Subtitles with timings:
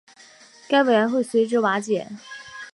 [0.67, 2.09] 该委员会随之瓦解。